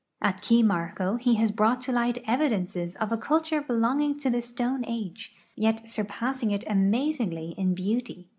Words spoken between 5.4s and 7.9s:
yet surpassing it amaz ingly in